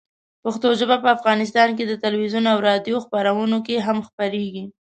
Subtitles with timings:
[0.43, 4.65] پښتو ژبه په افغانستان کې د تلویزیون او راډیو خپرونو کې هم خپرېږي.